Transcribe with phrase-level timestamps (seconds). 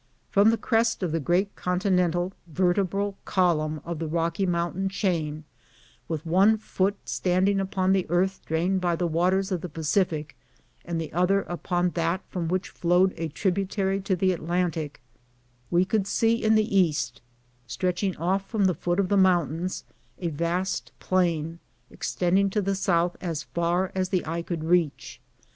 [0.31, 5.43] From the crest of the great continental vertebral column of the Rocky Mountain chain,
[6.07, 10.35] with one foot standing upon the earth drained by the waters of the Pacific,
[10.83, 15.03] and the oth er upon that from which flowed a tributary to the Atlantic,
[15.69, 17.21] we could see in the east,
[17.67, 19.83] stretching off from the foot of the mountains,
[20.17, 21.59] a vast plain,
[21.91, 25.21] extending to the south as far as the eye could reach.